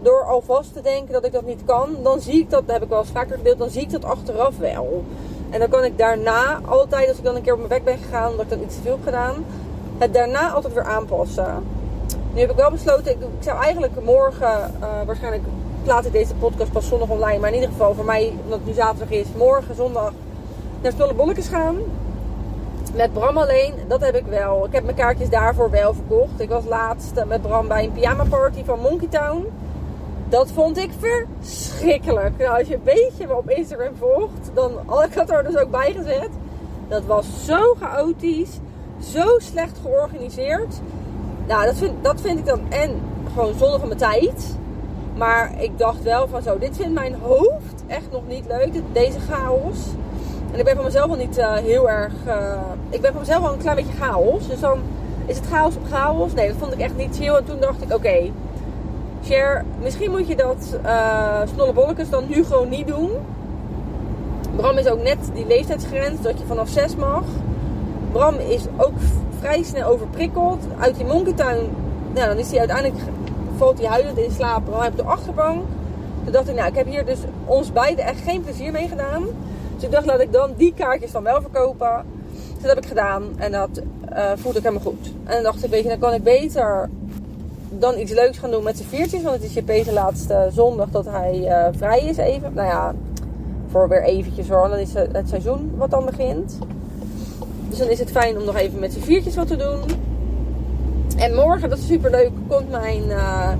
door 0.01 0.24
alvast 0.24 0.74
te 0.74 0.82
denken 0.82 1.13
dat 1.13 1.25
ik 1.25 1.32
dat 1.32 1.46
niet 1.46 1.62
kan. 1.66 1.89
Dan 2.04 2.22
zie 2.22 2.39
ik 2.39 2.50
dat, 2.50 2.63
dat 2.66 2.75
heb 2.75 2.84
ik 2.84 2.89
wel 2.89 3.00
eens 3.00 3.10
vaker 3.10 3.38
gedeeld, 3.38 3.58
dan 3.58 3.70
zie 3.70 3.82
ik 3.82 3.92
dat 3.92 4.06
achteraf 4.06 4.58
wel. 4.58 5.04
En 5.50 5.60
dan 5.60 5.70
kan 5.70 5.84
ik 5.84 5.98
daarna 5.98 6.60
altijd, 6.66 7.08
als 7.08 7.18
ik 7.18 7.24
dan 7.24 7.36
een 7.36 7.42
keer 7.42 7.54
op 7.54 7.58
mijn 7.58 7.70
weg 7.70 7.84
ben 7.84 7.98
gegaan, 7.98 8.32
omdat 8.32 8.46
ik 8.46 8.50
dan 8.50 8.62
iets 8.62 8.75
te 8.75 8.82
veel 8.82 8.92
heb 8.92 9.04
gedaan, 9.04 9.46
het 9.98 10.13
daarna 10.13 10.51
altijd 10.51 10.74
weer 10.74 10.84
aanpassen. 10.84 11.63
Nu 12.34 12.39
heb 12.39 12.50
ik 12.50 12.56
wel 12.56 12.72
besloten, 12.72 13.12
ik, 13.12 13.20
ik 13.20 13.44
zou 13.44 13.62
eigenlijk 13.62 14.04
morgen, 14.04 14.74
uh, 14.82 14.88
waarschijnlijk 15.06 15.44
plaats 15.84 16.08
ik 16.08 16.13
deze 16.13 16.36
podcast 16.36 16.72
pas 16.72 16.88
zondag 16.88 17.10
online, 17.10 17.39
maar 17.39 17.50
in 17.50 17.56
ieder 17.56 17.70
geval 17.70 17.94
voor 17.94 18.06
mij, 18.06 18.34
omdat 18.44 18.58
het 18.58 18.68
nu 18.68 18.74
zaterdag 18.74 19.10
is, 19.10 19.27
morgen 19.38 19.75
zondag 19.75 20.12
naar 20.82 20.92
Stolle 20.92 21.36
gaan. 21.36 21.77
Met 22.94 23.13
Bram 23.13 23.38
alleen, 23.38 23.74
dat 23.88 24.01
heb 24.01 24.15
ik 24.15 24.25
wel. 24.25 24.65
Ik 24.65 24.74
heb 24.74 24.84
mijn 24.84 24.96
kaartjes 24.96 25.29
daarvoor 25.29 25.70
wel 25.70 25.94
verkocht. 25.94 26.39
Ik 26.39 26.50
was 26.50 26.65
laatst 26.65 27.25
met 27.27 27.41
Bram 27.41 27.67
bij 27.67 27.84
een 27.84 27.91
pyjama 27.91 28.24
party 28.24 28.63
van 28.63 28.79
Monkey 28.79 29.08
Town. 29.08 29.46
Dat 30.29 30.51
vond 30.51 30.77
ik 30.77 30.89
verschrikkelijk. 31.00 32.38
Nou, 32.38 32.60
als 32.60 32.67
je 32.67 32.74
een 32.74 32.84
beetje 32.84 33.27
me 33.27 33.36
op 33.36 33.50
Instagram 33.50 33.96
volgt, 33.98 34.51
dan 34.53 34.72
had 34.86 35.06
ik 35.06 35.13
het 35.13 35.29
er 35.29 35.44
dus 35.44 35.58
ook 35.58 35.72
bij 35.72 35.94
gezet. 35.98 36.29
Dat 36.88 37.06
was 37.06 37.25
zo 37.46 37.75
chaotisch, 37.79 38.60
zo 39.00 39.39
slecht 39.39 39.77
georganiseerd. 39.82 40.75
Nou, 41.48 41.65
dat 41.65 41.75
vind, 41.75 42.03
dat 42.03 42.22
vind 42.22 42.39
ik 42.39 42.46
dan 42.46 42.62
en 42.70 43.01
gewoon 43.34 43.53
zonde 43.58 43.79
van 43.79 43.88
mijn 43.88 44.00
tijd. 44.00 44.58
Maar 45.15 45.51
ik 45.62 45.77
dacht 45.77 46.03
wel 46.03 46.27
van 46.27 46.41
zo, 46.41 46.58
dit 46.58 46.75
vindt 46.75 46.94
mijn 46.94 47.15
hoofd 47.22 47.84
echt 47.88 48.12
nog 48.12 48.27
niet 48.27 48.46
leuk, 48.48 48.82
deze 48.91 49.20
chaos. 49.20 49.77
En 50.51 50.60
ik 50.60 50.66
ben 50.66 50.75
van 50.75 50.86
mezelf 50.86 51.10
al 51.10 51.16
niet 51.16 51.38
eh, 51.38 51.54
heel 51.54 51.89
erg. 51.89 52.13
eh, 52.25 52.62
ik 52.89 53.01
ben 53.01 53.12
van 53.12 53.22
mezelf 53.22 53.46
al 53.46 53.54
een 53.54 53.60
klein 53.60 53.75
beetje 53.75 53.98
chaos. 54.00 54.48
Dus 54.48 54.60
dan 54.60 54.80
is 55.25 55.36
het 55.36 55.46
chaos 55.48 55.75
op 55.75 55.86
chaos. 55.89 56.34
Nee, 56.34 56.48
dat 56.48 56.58
vond 56.60 56.74
ik 56.74 56.80
echt 56.80 56.98
niet 56.98 57.16
chill. 57.16 57.36
En 57.36 57.46
toen 57.46 57.60
dacht 57.60 57.82
ik, 57.82 57.94
oké, 57.94 58.32
Cher, 59.24 59.66
misschien 59.82 60.12
moet 60.12 60.27
je 60.27 60.36
dat 60.36 60.77
uh, 60.86 61.42
snollebollekes 61.54 62.10
dan 62.10 62.24
nu 62.27 62.44
gewoon 62.44 62.70
niet 62.70 62.88
doen. 62.88 63.10
Bram 64.56 64.77
is 64.77 64.88
ook 64.88 65.04
net 65.04 65.18
die 65.34 65.48
leeftijdsgrens 65.48 66.22
dat 66.22 66.39
je 66.39 66.46
vanaf 66.46 66.70
6 66.70 66.96
mag. 66.96 67.24
Bram 68.12 68.36
is 68.36 68.66
ook 68.77 68.94
vrij 69.39 69.63
snel 69.63 69.89
overprikkeld. 69.89 70.63
Uit 70.80 70.96
die 70.96 71.06
monkeytuin, 71.06 71.60
nou, 72.13 72.27
dan 72.27 72.38
is 72.38 72.50
hij 72.50 72.60
uiteindelijk, 72.60 73.00
valt 73.58 73.77
hij 73.80 73.88
huilend 73.88 74.18
in 74.18 74.32
slaap. 74.32 74.66
Bram 74.66 74.82
heeft 74.82 74.98
de 74.98 75.04
achterbank. 75.04 75.62
Toen 76.24 76.32
dacht 76.34 76.50
ik, 76.50 76.56
nou, 76.56 76.68
ik 76.68 76.75
heb 76.75 76.88
hier 76.88 77.06
dus 77.06 77.20
ons 77.46 77.72
beiden 77.72 78.06
echt 78.06 78.22
geen 78.22 78.42
plezier 78.42 78.72
mee 78.72 78.88
gedaan. 78.88 79.24
Dus 79.77 79.86
ik 79.86 79.91
dacht, 79.91 80.05
laat 80.05 80.19
ik 80.19 80.31
dan 80.31 80.53
die 80.57 80.74
kaartjes 80.74 81.12
dan 81.12 81.24
wel 81.24 81.41
verkopen. 81.41 82.05
Dus 82.53 82.62
dat 82.62 82.69
heb 82.75 82.84
ik 82.84 82.89
gedaan 82.89 83.24
en 83.38 83.51
dat 83.51 83.81
eh 84.10 84.31
voelde 84.36 84.57
ik 84.57 84.63
helemaal 84.63 84.86
goed. 84.91 85.12
En 85.24 85.34
dan 85.34 85.43
dacht 85.43 85.63
ik, 85.63 85.69
weet 85.69 85.84
je, 85.84 85.89
dan 85.89 86.00
kan 86.00 86.13
ik 86.13 86.24
beter 86.24 86.89
dan 87.69 88.00
iets 88.00 88.12
leuks 88.12 88.38
gaan 88.38 88.51
doen 88.51 88.63
met 88.63 88.77
z'n 88.77 88.84
viertjes. 88.84 89.22
Want 89.22 89.36
het 89.36 89.55
is 89.55 89.63
Peter 89.63 89.93
laatste 89.93 90.50
zondag 90.53 90.89
dat 90.89 91.05
hij 91.05 91.46
eh, 91.46 91.67
vrij 91.77 92.00
is 92.00 92.17
even. 92.17 92.53
Nou 92.53 92.67
ja, 92.67 92.96
voor 93.72 93.89
weer 93.89 94.03
eventjes 94.03 94.50
hoor. 94.50 94.69
Dan 94.69 94.77
is 94.77 94.93
het 94.93 95.29
seizoen 95.29 95.72
wat 95.75 95.89
dan 95.89 96.05
begint. 96.05 96.57
Dus 97.69 97.77
dan 97.77 97.88
is 97.88 98.00
het 98.00 98.12
fijn 98.12 98.38
om 98.38 98.46
nog 98.46 98.55
even 98.55 98.79
met 98.79 98.93
z'n 98.93 99.00
viertjes 99.00 99.36
wat 99.36 99.48
te 99.48 99.55
doen. 99.55 99.79
En 101.17 101.36
morgen, 101.36 101.69
dat 101.69 101.77
is 101.77 101.88
super 101.88 102.12
leuk, 102.12 102.31
komt 102.48 102.69
mijn, 102.69 103.03
eh, 103.10 103.51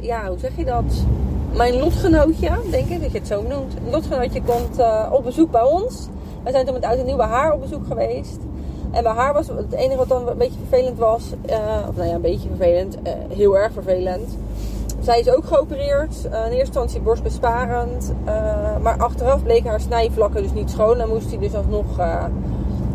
ja, 0.00 0.28
hoe 0.28 0.38
zeg 0.38 0.56
je 0.56 0.64
dat? 0.64 1.04
Mijn 1.56 1.78
lotgenootje, 1.78 2.50
denk 2.70 2.88
ik 2.88 3.02
dat 3.02 3.12
je 3.12 3.18
het 3.18 3.26
zo 3.26 3.42
noemt. 3.42 3.74
Een 3.74 3.90
lotgenootje 3.90 4.42
komt 4.42 4.78
eh, 4.78 5.06
op 5.12 5.24
bezoek 5.24 5.50
bij 5.50 5.62
ons. 5.62 6.08
We 6.42 6.50
zijn 6.50 6.64
toen 6.64 6.74
met 6.74 6.84
oud 6.84 6.98
en 6.98 7.04
nieuw 7.04 7.16
bij 7.16 7.26
haar 7.26 7.52
op 7.52 7.60
bezoek 7.60 7.86
geweest. 7.86 8.38
En 8.90 9.02
bij 9.02 9.12
haar 9.12 9.32
was 9.32 9.48
het 9.48 9.72
enige 9.72 9.96
wat 9.96 10.08
dan 10.08 10.28
een 10.28 10.38
beetje 10.38 10.58
vervelend 10.68 10.98
was, 10.98 11.22
eh, 11.46 11.58
of 11.88 11.96
nou 11.96 12.08
ja, 12.08 12.14
een 12.14 12.20
beetje 12.20 12.48
vervelend, 12.48 13.02
eh, 13.02 13.12
heel 13.28 13.58
erg 13.58 13.72
vervelend. 13.72 14.36
Zij 15.00 15.20
is 15.20 15.30
ook 15.30 15.44
geopereerd, 15.44 16.24
in 16.24 16.30
eerste 16.32 16.58
instantie 16.58 17.00
borstbesparend. 17.00 18.12
maar 18.82 18.96
achteraf 18.98 19.42
bleken 19.42 19.70
haar 19.70 19.80
snijvlakken 19.80 20.42
dus 20.42 20.52
niet 20.52 20.70
schoon 20.70 21.00
en 21.00 21.08
moest 21.08 21.30
die 21.30 21.38
dus 21.38 21.54
alsnog 21.54 21.86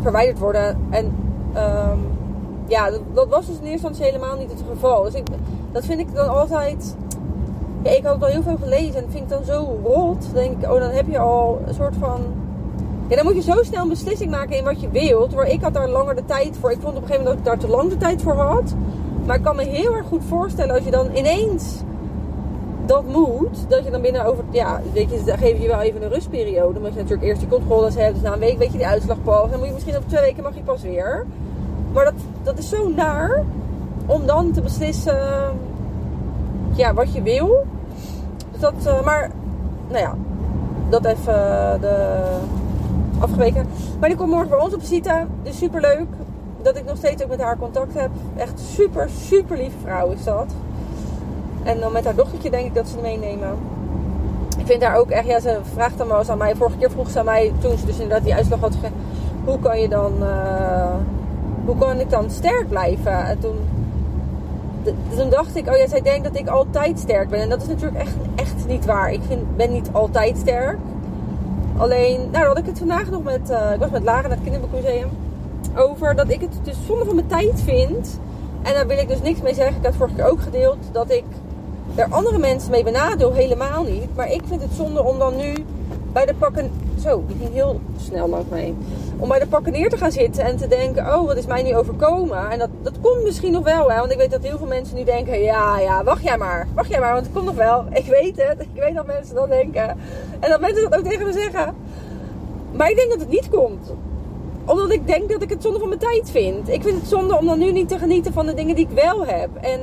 verwijderd 0.02 0.38
worden. 0.38 0.78
En 0.90 1.14
ehm, 1.52 1.98
ja, 2.66 2.90
dat, 2.90 3.00
dat 3.14 3.28
was 3.28 3.46
dus 3.46 3.56
in 3.56 3.62
eerste 3.62 3.70
instantie 3.70 4.04
helemaal 4.04 4.36
niet 4.36 4.50
het 4.50 4.62
geval. 4.70 5.02
Dus 5.02 5.14
ik, 5.14 5.26
dat 5.72 5.84
vind 5.84 6.00
ik 6.00 6.14
dan 6.14 6.28
altijd. 6.28 6.94
Ja, 7.82 7.90
ik 7.90 8.04
had 8.04 8.14
het 8.14 8.22
al 8.22 8.28
heel 8.28 8.42
veel 8.42 8.56
gelezen 8.62 8.94
en 8.94 9.10
vind 9.10 9.22
ik 9.22 9.28
dan 9.28 9.44
zo 9.44 9.78
rot. 9.82 10.22
Dan 10.22 10.34
denk 10.34 10.62
ik, 10.62 10.72
oh, 10.72 10.80
dan 10.80 10.90
heb 10.90 11.06
je 11.08 11.18
al 11.18 11.62
een 11.66 11.74
soort 11.74 11.94
van. 11.98 12.20
Ja, 13.08 13.16
dan 13.16 13.24
moet 13.24 13.34
je 13.34 13.52
zo 13.52 13.62
snel 13.62 13.82
een 13.82 13.88
beslissing 13.88 14.30
maken 14.30 14.56
in 14.56 14.64
wat 14.64 14.80
je 14.80 14.90
wilt. 14.90 15.34
Waar 15.34 15.48
ik 15.48 15.62
had 15.62 15.74
daar 15.74 15.88
langer 15.88 16.14
de 16.14 16.24
tijd 16.24 16.56
voor. 16.60 16.70
Ik 16.70 16.80
vond 16.80 16.96
op 16.96 17.02
een 17.02 17.08
gegeven 17.08 17.24
moment 17.24 17.44
dat 17.44 17.54
ik 17.54 17.60
daar 17.60 17.68
te 17.70 17.76
lang 17.76 17.90
de 17.90 17.96
tijd 17.96 18.22
voor 18.22 18.34
had. 18.34 18.74
Maar 19.26 19.36
ik 19.36 19.42
kan 19.42 19.56
me 19.56 19.64
heel 19.64 19.94
erg 19.94 20.06
goed 20.06 20.22
voorstellen 20.28 20.74
als 20.74 20.84
je 20.84 20.90
dan 20.90 21.08
ineens 21.14 21.80
dat 22.86 23.04
moet. 23.06 23.68
Dat 23.68 23.84
je 23.84 23.90
dan 23.90 24.00
binnen 24.00 24.24
over. 24.24 24.44
Ja, 24.50 24.80
weet 24.92 25.10
je, 25.10 25.22
dan 25.24 25.38
geef 25.38 25.60
je 25.60 25.66
wel 25.66 25.80
even 25.80 26.02
een 26.02 26.12
rustperiode. 26.12 26.78
Omdat 26.78 26.92
je 26.92 26.98
natuurlijk 26.98 27.26
eerst 27.28 27.40
die 27.40 27.48
controles 27.48 27.94
hebt. 27.94 28.14
Dus 28.14 28.22
na 28.22 28.32
een 28.32 28.38
week 28.38 28.58
weet 28.58 28.72
je 28.72 28.78
die 28.78 28.86
uitslag 28.86 29.22
pas. 29.22 29.50
Dan 29.50 29.58
moet 29.58 29.68
je 29.68 29.74
misschien 29.74 29.96
over 29.96 30.08
twee 30.08 30.22
weken 30.22 30.42
mag 30.42 30.54
je 30.54 30.62
pas 30.62 30.82
weer. 30.82 31.26
Maar 31.92 32.04
dat, 32.04 32.14
dat 32.42 32.58
is 32.58 32.68
zo 32.68 32.88
naar. 32.88 33.44
Om 34.06 34.26
dan 34.26 34.52
te 34.52 34.60
beslissen. 34.60 35.20
Ja, 36.74 36.94
wat 36.94 37.12
je 37.12 37.22
wil. 37.22 37.66
Dat, 38.58 38.72
eh, 38.84 39.04
maar, 39.04 39.30
nou 39.88 40.00
ja. 40.00 40.14
Dat 40.88 41.04
even 41.04 41.34
eh, 41.34 41.80
de 41.80 42.18
afgeweken. 43.18 43.66
Maar 44.00 44.08
die 44.08 44.18
komt 44.18 44.30
morgen 44.30 44.48
bij 44.48 44.58
ons 44.58 44.74
op 44.74 44.80
visite. 44.80 45.26
Dus 45.42 45.58
super 45.58 45.80
leuk 45.80 46.06
dat 46.62 46.76
ik 46.76 46.84
nog 46.84 46.96
steeds 46.96 47.22
ook 47.22 47.28
met 47.28 47.40
haar 47.40 47.58
contact 47.58 47.94
heb. 47.94 48.10
Echt 48.36 48.60
super, 48.60 49.08
super 49.10 49.56
lieve 49.56 49.78
vrouw 49.82 50.10
is 50.10 50.24
dat. 50.24 50.46
En 51.62 51.80
dan 51.80 51.92
met 51.92 52.04
haar 52.04 52.14
dochtertje 52.14 52.50
denk 52.50 52.66
ik 52.66 52.74
dat 52.74 52.88
ze 52.88 52.98
meenemen. 53.02 53.50
Ik 54.58 54.66
vind 54.66 54.82
haar 54.82 54.96
ook 54.96 55.10
echt, 55.10 55.26
ja, 55.26 55.40
ze 55.40 55.58
vraagt 55.74 55.98
dan 55.98 56.08
wel 56.08 56.18
eens 56.18 56.28
aan 56.28 56.38
mij. 56.38 56.56
Vorige 56.56 56.76
keer 56.76 56.90
vroeg 56.90 57.10
ze 57.10 57.18
aan 57.18 57.24
mij, 57.24 57.52
toen 57.60 57.78
ze 57.78 57.86
dus 57.86 57.98
inderdaad 57.98 58.24
die 58.24 58.34
uitslag 58.34 58.60
had 58.60 58.74
gegeven. 58.74 58.96
Hoe 59.44 59.58
kan 59.58 59.80
je 59.80 59.88
dan, 59.88 60.12
eh, 60.20 60.94
hoe 61.64 61.78
kan 61.78 62.00
ik 62.00 62.10
dan 62.10 62.30
sterk 62.30 62.68
blijven? 62.68 63.26
En 63.26 63.38
toen, 63.38 63.56
toen 65.16 65.30
dacht 65.30 65.56
ik, 65.56 65.68
oh 65.68 65.76
ja, 65.76 65.88
zij 65.88 66.00
denkt 66.00 66.24
dat 66.24 66.38
ik 66.38 66.48
altijd 66.48 66.98
sterk 66.98 67.28
ben. 67.28 67.40
En 67.40 67.48
dat 67.48 67.62
is 67.62 67.68
natuurlijk 67.68 67.98
echt, 67.98 68.14
echt 68.34 68.66
niet 68.66 68.84
waar. 68.84 69.12
Ik 69.12 69.20
vind, 69.28 69.56
ben 69.56 69.72
niet 69.72 69.88
altijd 69.92 70.36
sterk. 70.36 70.78
Alleen, 71.76 72.28
nou 72.30 72.46
had 72.46 72.58
ik 72.58 72.66
het 72.66 72.78
vandaag 72.78 73.10
nog 73.10 73.22
met, 73.22 73.50
eh, 73.50 73.72
ik 73.72 73.78
was 73.78 73.90
met 73.90 74.02
Lara 74.02 74.20
naar 74.20 74.30
het 74.30 74.42
Kinderboekmuseum. 74.42 75.08
Over 75.76 76.14
dat 76.14 76.30
ik 76.30 76.40
het 76.40 76.50
dus 76.62 76.76
zonde 76.86 77.04
van 77.04 77.14
mijn 77.14 77.26
tijd 77.26 77.60
vind. 77.64 78.20
En 78.62 78.74
daar 78.74 78.86
wil 78.86 78.98
ik 78.98 79.08
dus 79.08 79.22
niks 79.22 79.40
mee 79.40 79.54
zeggen. 79.54 79.76
Ik 79.76 79.84
had 79.84 79.94
vorige 79.94 80.14
keer 80.14 80.30
ook 80.30 80.42
gedeeld 80.42 80.78
dat 80.92 81.10
ik 81.10 81.24
er 81.94 82.06
andere 82.10 82.38
mensen 82.38 82.70
mee 82.70 82.84
benadeel. 82.84 83.32
Helemaal 83.32 83.82
niet. 83.82 84.16
Maar 84.16 84.32
ik 84.32 84.42
vind 84.44 84.62
het 84.62 84.72
zonde 84.72 85.02
om 85.02 85.18
dan 85.18 85.36
nu 85.36 85.54
bij 86.12 86.26
de 86.26 86.34
pakken... 86.34 86.70
Zo, 87.02 87.24
die 87.26 87.36
ging 87.36 87.52
heel 87.52 87.80
snel 87.96 88.28
langs 88.28 88.48
mij. 88.48 88.74
Om 89.22 89.28
bij 89.28 89.38
de 89.38 89.46
pakken 89.46 89.72
neer 89.72 89.90
te 89.90 89.96
gaan 89.96 90.12
zitten 90.12 90.44
en 90.44 90.56
te 90.56 90.68
denken... 90.68 91.14
Oh, 91.14 91.26
wat 91.26 91.36
is 91.36 91.46
mij 91.46 91.62
nu 91.62 91.76
overkomen? 91.76 92.50
En 92.50 92.58
dat, 92.58 92.68
dat 92.82 93.00
komt 93.00 93.22
misschien 93.22 93.52
nog 93.52 93.64
wel. 93.64 93.90
Hè? 93.90 93.98
Want 93.98 94.12
ik 94.12 94.18
weet 94.18 94.30
dat 94.30 94.42
heel 94.42 94.58
veel 94.58 94.66
mensen 94.66 94.96
nu 94.96 95.04
denken... 95.04 95.42
Ja, 95.42 95.78
ja, 95.78 96.04
wacht 96.04 96.22
jij 96.22 96.38
maar. 96.38 96.66
Wacht 96.74 96.88
jij 96.88 97.00
maar, 97.00 97.12
want 97.12 97.24
het 97.24 97.34
komt 97.34 97.46
nog 97.46 97.54
wel. 97.54 97.84
Ik 97.92 98.06
weet 98.06 98.36
het. 98.36 98.60
Ik 98.74 98.82
weet 98.82 98.94
dat 98.94 99.06
mensen 99.06 99.34
dat 99.34 99.48
denken. 99.48 99.88
En 100.40 100.50
dat 100.50 100.60
mensen 100.60 100.90
dat 100.90 100.98
ook 100.98 101.04
tegen 101.04 101.26
me 101.26 101.32
zeggen. 101.32 101.74
Maar 102.72 102.90
ik 102.90 102.96
denk 102.96 103.10
dat 103.10 103.20
het 103.20 103.28
niet 103.28 103.48
komt 103.48 103.92
omdat 104.64 104.92
ik 104.92 105.06
denk 105.06 105.28
dat 105.28 105.42
ik 105.42 105.50
het 105.50 105.62
zonde 105.62 105.78
van 105.78 105.88
mijn 105.88 106.00
tijd 106.00 106.30
vind. 106.30 106.68
Ik 106.68 106.82
vind 106.82 107.00
het 107.00 107.08
zonde 107.08 107.38
om 107.38 107.46
dan 107.46 107.58
nu 107.58 107.72
niet 107.72 107.88
te 107.88 107.98
genieten 107.98 108.32
van 108.32 108.46
de 108.46 108.54
dingen 108.54 108.74
die 108.74 108.88
ik 108.90 109.02
wel 109.02 109.26
heb. 109.26 109.50
En 109.60 109.80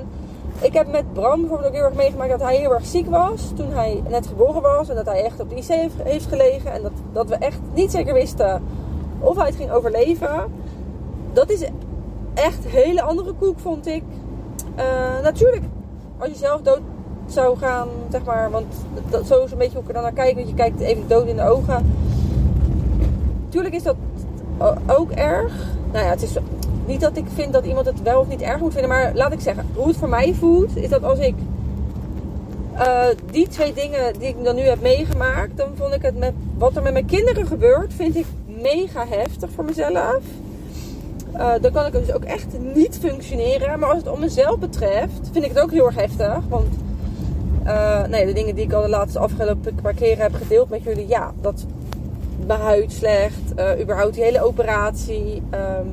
ik 0.61 0.73
heb 0.73 0.91
met 0.91 1.13
Bram 1.13 1.39
bijvoorbeeld 1.39 1.69
ook 1.69 1.75
heel 1.75 1.85
erg 1.85 1.93
meegemaakt 1.93 2.29
dat 2.29 2.41
hij 2.41 2.55
heel 2.55 2.73
erg 2.73 2.85
ziek 2.85 3.09
was. 3.09 3.51
Toen 3.55 3.71
hij 3.71 4.03
net 4.09 4.27
geboren 4.27 4.61
was. 4.61 4.89
En 4.89 4.95
dat 4.95 5.05
hij 5.05 5.23
echt 5.23 5.39
op 5.39 5.49
de 5.49 5.55
IC 5.55 5.91
heeft, 6.03 6.25
gelegen. 6.25 6.71
En 6.71 6.81
dat, 6.81 6.91
dat 7.13 7.29
we 7.29 7.35
echt 7.35 7.59
niet 7.73 7.91
zeker 7.91 8.13
wisten 8.13 8.61
of 9.19 9.37
hij 9.37 9.51
ging 9.51 9.71
overleven. 9.71 10.51
Dat 11.33 11.49
is 11.49 11.61
echt 12.33 12.65
een 12.65 12.71
hele 12.71 13.01
andere 13.01 13.33
koek, 13.33 13.59
vond 13.59 13.87
ik. 13.87 14.03
Eh, 14.75 14.85
natuurlijk, 15.23 15.63
als 16.17 16.29
je 16.29 16.35
zelf 16.35 16.61
dood 16.61 16.81
zou 17.27 17.57
gaan, 17.57 17.87
zeg 18.11 18.23
maar. 18.23 18.51
Want 18.51 18.73
dat, 19.09 19.27
zo 19.27 19.43
is 19.43 19.51
een 19.51 19.57
beetje 19.57 19.73
hoe 19.73 19.81
ik 19.81 19.87
er 19.87 19.93
dan 19.93 20.03
naar 20.03 20.13
kijk. 20.13 20.35
Want 20.35 20.47
je 20.47 20.53
kijkt 20.53 20.79
even 20.79 21.07
dood 21.07 21.27
in 21.27 21.35
de 21.35 21.49
ogen. 21.49 21.93
Tuurlijk 23.49 23.75
is 23.75 23.83
dat 23.83 23.95
ook 24.87 25.11
erg. 25.11 25.53
Nou 25.91 26.05
ja, 26.05 26.09
het 26.09 26.21
is 26.21 26.37
niet 26.85 27.01
dat 27.01 27.17
ik 27.17 27.25
vind 27.33 27.53
dat 27.53 27.65
iemand 27.65 27.85
het 27.85 28.01
wel 28.01 28.19
of 28.19 28.27
niet 28.27 28.41
erg 28.41 28.59
moet 28.59 28.71
vinden. 28.71 28.89
Maar 28.89 29.11
laat 29.13 29.33
ik 29.33 29.39
zeggen, 29.39 29.65
hoe 29.75 29.87
het 29.87 29.97
voor 29.97 30.09
mij 30.09 30.33
voelt, 30.33 30.75
is 30.75 30.89
dat 30.89 31.03
als 31.03 31.19
ik 31.19 31.35
eh, 32.73 33.05
die 33.31 33.47
twee 33.47 33.73
dingen 33.73 34.13
die 34.19 34.27
ik 34.27 34.43
dan 34.43 34.55
nu 34.55 34.61
heb 34.61 34.81
meegemaakt, 34.81 35.57
dan 35.57 35.67
vond 35.75 35.93
ik 35.93 36.01
het 36.01 36.17
met 36.17 36.33
wat 36.57 36.75
er 36.75 36.81
met 36.81 36.93
mijn 36.93 37.05
kinderen 37.05 37.47
gebeurt, 37.47 37.93
vind 37.93 38.15
ik 38.15 38.25
mega 38.61 39.05
heftig 39.07 39.49
voor 39.51 39.63
mezelf. 39.63 40.23
Eh, 41.33 41.51
dan 41.61 41.71
kan 41.71 41.85
ik 41.85 41.91
dus 41.91 42.13
ook 42.13 42.23
echt 42.23 42.47
niet 42.73 42.97
functioneren. 43.01 43.79
Maar 43.79 43.89
als 43.89 43.97
het 43.97 44.07
om 44.07 44.19
mezelf 44.19 44.59
betreft, 44.59 45.29
vind 45.31 45.45
ik 45.45 45.51
het 45.51 45.59
ook 45.59 45.71
heel 45.71 45.85
erg 45.85 45.95
heftig. 45.95 46.39
Want 46.49 46.67
eh, 47.63 48.03
nee, 48.03 48.25
de 48.25 48.33
dingen 48.33 48.55
die 48.55 48.65
ik 48.65 48.73
al 48.73 48.81
de 48.81 48.89
laatste 48.89 49.19
afgelopen 49.19 49.75
paar 49.81 49.93
keren 49.93 50.21
heb 50.21 50.33
gedeeld 50.33 50.69
met 50.69 50.83
jullie, 50.83 51.07
ja, 51.07 51.33
dat 51.41 51.65
mijn 52.45 52.59
huid 52.59 52.91
slecht, 52.91 53.53
eh, 53.55 53.81
überhaupt 53.81 54.13
die 54.13 54.23
hele 54.23 54.43
operatie, 54.43 55.41
ehm, 55.49 55.87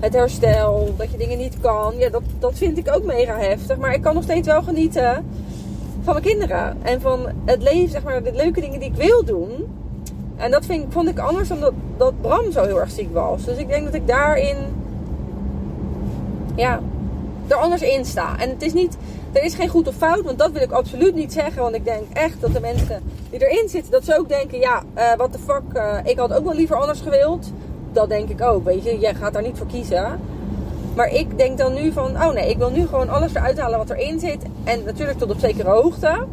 het 0.00 0.14
herstel, 0.14 0.94
dat 0.96 1.10
je 1.10 1.16
dingen 1.16 1.38
niet 1.38 1.60
kan. 1.60 1.94
Ja, 1.98 2.08
dat, 2.08 2.22
dat 2.38 2.58
vind 2.58 2.78
ik 2.78 2.94
ook 2.94 3.04
mega 3.04 3.38
heftig. 3.38 3.76
Maar 3.76 3.94
ik 3.94 4.02
kan 4.02 4.14
nog 4.14 4.22
steeds 4.22 4.46
wel 4.46 4.62
genieten 4.62 5.24
van 6.02 6.12
mijn 6.12 6.24
kinderen. 6.24 6.76
En 6.82 7.00
van 7.00 7.26
het 7.44 7.62
leven, 7.62 7.90
zeg 7.90 8.02
maar, 8.02 8.22
de 8.22 8.32
leuke 8.32 8.60
dingen 8.60 8.80
die 8.80 8.88
ik 8.88 8.96
wil 8.96 9.24
doen. 9.24 9.66
En 10.40 10.50
dat 10.50 10.66
vind, 10.66 10.92
vond 10.92 11.08
ik 11.08 11.18
anders 11.18 11.50
omdat 11.50 11.72
dat 11.96 12.20
Bram 12.20 12.52
zo 12.52 12.64
heel 12.64 12.80
erg 12.80 12.90
ziek 12.90 13.12
was. 13.12 13.44
Dus 13.44 13.56
ik 13.58 13.68
denk 13.68 13.84
dat 13.84 13.94
ik 13.94 14.06
daarin, 14.06 14.56
ja, 16.54 16.80
er 17.46 17.56
anders 17.56 17.82
in 17.82 18.04
sta. 18.04 18.38
En 18.38 18.48
het 18.48 18.62
is 18.62 18.72
niet, 18.72 18.96
er 19.32 19.42
is 19.42 19.54
geen 19.54 19.68
goed 19.68 19.88
of 19.88 19.94
fout, 19.94 20.24
want 20.24 20.38
dat 20.38 20.52
wil 20.52 20.62
ik 20.62 20.70
absoluut 20.70 21.14
niet 21.14 21.32
zeggen. 21.32 21.62
Want 21.62 21.74
ik 21.74 21.84
denk 21.84 22.02
echt 22.12 22.40
dat 22.40 22.52
de 22.52 22.60
mensen 22.60 23.02
die 23.30 23.46
erin 23.48 23.68
zitten, 23.68 23.92
dat 23.92 24.04
ze 24.04 24.18
ook 24.18 24.28
denken, 24.28 24.58
ja, 24.58 24.82
wat 25.16 25.32
de 25.32 25.38
fuck, 25.38 25.62
eh, 25.72 25.96
ik 26.04 26.18
had 26.18 26.32
ook 26.32 26.44
wel 26.44 26.54
liever 26.54 26.76
anders 26.76 27.00
gewild. 27.00 27.52
Dat 27.92 28.08
denk 28.08 28.28
ik 28.28 28.42
ook, 28.42 28.64
weet 28.64 28.84
je, 28.84 28.98
jij 28.98 29.14
gaat 29.14 29.32
daar 29.32 29.42
niet 29.42 29.58
voor 29.58 29.66
kiezen. 29.66 30.20
Maar 30.94 31.14
ik 31.14 31.38
denk 31.38 31.58
dan 31.58 31.74
nu 31.74 31.92
van, 31.92 32.22
oh 32.22 32.32
nee, 32.32 32.50
ik 32.50 32.58
wil 32.58 32.70
nu 32.70 32.86
gewoon 32.86 33.08
alles 33.08 33.34
eruit 33.34 33.58
halen 33.58 33.78
wat 33.78 33.90
erin 33.90 34.20
zit. 34.20 34.42
En 34.64 34.82
natuurlijk 34.84 35.18
tot 35.18 35.30
op 35.30 35.38
zekere 35.38 35.68
hoogte. 35.68 36.26